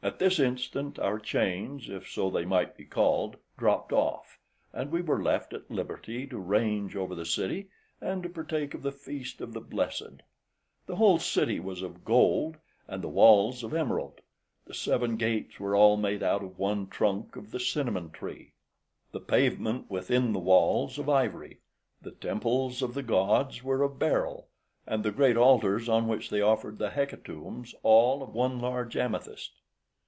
At 0.00 0.20
this 0.20 0.38
instant 0.38 0.98
our 0.98 1.18
chains, 1.18 1.90
if 1.90 2.08
so 2.08 2.30
they 2.30 2.44
might 2.46 2.76
be 2.76 2.84
called, 2.86 3.36
dropped 3.58 3.92
off, 3.92 4.38
and 4.72 4.90
we 4.90 5.02
were 5.02 5.22
left 5.22 5.52
at 5.52 5.70
liberty 5.70 6.24
to 6.28 6.38
range 6.38 6.96
over 6.96 7.14
the 7.16 7.26
city, 7.26 7.68
and 8.00 8.22
to 8.22 8.30
partake 8.30 8.72
of 8.72 8.82
the 8.82 8.92
feast 8.92 9.42
of 9.42 9.52
the 9.52 9.60
blessed. 9.60 10.22
The 10.86 10.96
whole 10.96 11.18
city 11.18 11.60
was 11.60 11.82
of 11.82 12.06
gold, 12.06 12.56
and 12.86 13.02
the 13.02 13.08
walls 13.08 13.62
of 13.62 13.74
emerald; 13.74 14.20
the 14.64 14.72
seven 14.72 15.16
gates 15.16 15.60
were 15.60 15.74
all 15.76 15.96
made 15.98 16.22
out 16.22 16.42
of 16.44 16.58
one 16.58 16.86
trunk 16.86 17.36
of 17.36 17.50
the 17.50 17.60
cinnamon 17.60 18.10
tree; 18.10 18.54
the 19.10 19.20
pavement, 19.20 19.90
within 19.90 20.32
the 20.32 20.38
walls, 20.38 20.98
of 20.98 21.08
ivory; 21.10 21.58
the 22.00 22.12
temples 22.12 22.80
of 22.80 22.94
the 22.94 23.02
gods 23.02 23.62
were 23.62 23.82
of 23.82 23.98
beryl, 23.98 24.48
and 24.86 25.02
the 25.04 25.12
great 25.12 25.36
altars, 25.36 25.86
on 25.86 26.08
which 26.08 26.30
they 26.30 26.40
offered 26.40 26.78
the 26.78 26.90
hecatombs, 26.90 27.74
all 27.82 28.22
of 28.22 28.32
one 28.32 28.58
large 28.60 28.96
amethyst. 28.96 29.52